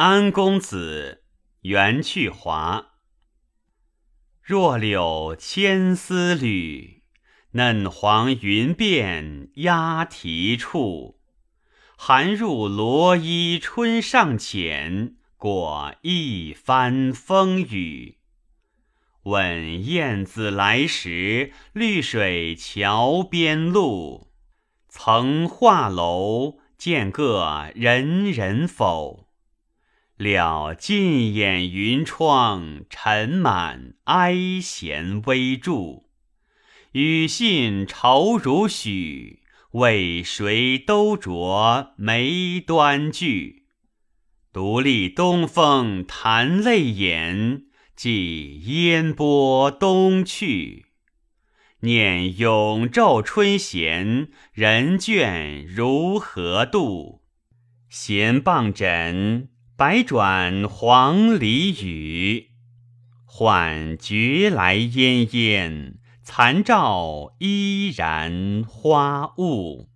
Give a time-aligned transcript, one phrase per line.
[0.00, 1.24] 安公子，
[1.62, 2.90] 袁去华。
[4.40, 7.02] 若柳千丝缕，
[7.54, 11.18] 嫩黄云变鸦啼处。
[11.96, 18.18] 寒入罗衣春尚浅，过一番风雨。
[19.24, 24.30] 问燕子来时，绿水桥边路。
[24.88, 29.24] 曾画楼，见个人人否？
[30.18, 36.10] 了尽掩云窗，尘满哀弦微注。
[36.92, 43.66] 语信愁如许，为谁都着眉端聚？
[44.52, 50.86] 独立东风弹泪眼，寄烟波东去。
[51.82, 57.22] 念永昼春闲，人倦如何度？
[57.88, 59.50] 闲傍枕。
[59.78, 62.50] 百转黄鹂语，
[63.24, 69.88] 唤觉来烟烟，残照依然花雾。